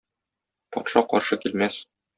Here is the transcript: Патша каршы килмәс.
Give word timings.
Патша 0.77 1.05
каршы 1.13 1.43
килмәс. 1.47 1.83